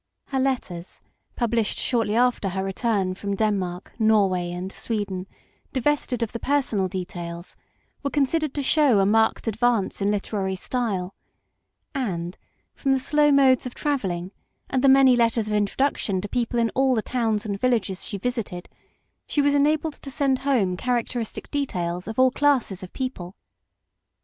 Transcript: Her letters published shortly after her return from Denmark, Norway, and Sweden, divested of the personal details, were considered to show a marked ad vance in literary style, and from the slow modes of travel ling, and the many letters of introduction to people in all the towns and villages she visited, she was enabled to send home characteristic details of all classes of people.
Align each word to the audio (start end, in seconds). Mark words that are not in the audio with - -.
Her 0.29 0.39
letters 0.39 0.99
published 1.35 1.77
shortly 1.77 2.15
after 2.15 2.49
her 2.49 2.63
return 2.63 3.13
from 3.13 3.35
Denmark, 3.35 3.93
Norway, 3.99 4.49
and 4.51 4.71
Sweden, 4.71 5.27
divested 5.73 6.23
of 6.23 6.31
the 6.31 6.39
personal 6.39 6.87
details, 6.87 7.55
were 8.01 8.09
considered 8.09 8.55
to 8.55 8.63
show 8.63 8.97
a 8.97 9.05
marked 9.05 9.47
ad 9.47 9.57
vance 9.57 10.01
in 10.01 10.09
literary 10.09 10.55
style, 10.55 11.13
and 11.93 12.35
from 12.73 12.93
the 12.93 12.99
slow 12.99 13.31
modes 13.31 13.67
of 13.67 13.75
travel 13.75 14.09
ling, 14.09 14.31
and 14.71 14.83
the 14.83 14.89
many 14.89 15.15
letters 15.15 15.45
of 15.45 15.53
introduction 15.53 16.19
to 16.21 16.27
people 16.27 16.57
in 16.59 16.71
all 16.71 16.95
the 16.95 17.03
towns 17.03 17.45
and 17.45 17.59
villages 17.61 18.03
she 18.03 18.17
visited, 18.17 18.69
she 19.27 19.39
was 19.39 19.53
enabled 19.53 20.01
to 20.01 20.09
send 20.09 20.39
home 20.39 20.75
characteristic 20.75 21.51
details 21.51 22.07
of 22.07 22.17
all 22.17 22.31
classes 22.31 22.81
of 22.81 22.91
people. 22.91 23.35